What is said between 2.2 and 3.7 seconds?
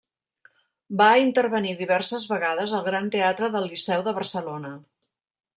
vegades al Gran Teatre